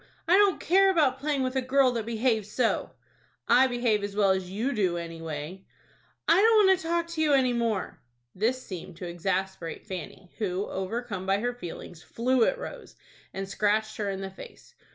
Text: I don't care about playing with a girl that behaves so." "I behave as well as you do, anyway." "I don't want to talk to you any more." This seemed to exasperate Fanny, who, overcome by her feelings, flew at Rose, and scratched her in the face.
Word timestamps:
I 0.27 0.35
don't 0.35 0.59
care 0.59 0.89
about 0.89 1.19
playing 1.19 1.43
with 1.43 1.55
a 1.55 1.61
girl 1.61 1.91
that 1.91 2.07
behaves 2.07 2.51
so." 2.51 2.89
"I 3.47 3.67
behave 3.67 4.03
as 4.03 4.15
well 4.15 4.31
as 4.31 4.49
you 4.49 4.73
do, 4.73 4.97
anyway." 4.97 5.63
"I 6.27 6.41
don't 6.41 6.65
want 6.65 6.79
to 6.79 6.87
talk 6.87 7.05
to 7.09 7.21
you 7.21 7.33
any 7.33 7.53
more." 7.53 8.01
This 8.33 8.63
seemed 8.65 8.97
to 8.97 9.05
exasperate 9.07 9.85
Fanny, 9.85 10.31
who, 10.39 10.65
overcome 10.65 11.27
by 11.27 11.37
her 11.37 11.53
feelings, 11.53 12.01
flew 12.01 12.45
at 12.45 12.57
Rose, 12.57 12.95
and 13.31 13.47
scratched 13.47 13.97
her 13.97 14.09
in 14.09 14.21
the 14.21 14.31
face. 14.31 14.73